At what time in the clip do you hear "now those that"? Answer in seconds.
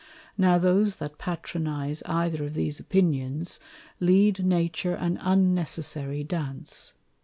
0.35-1.19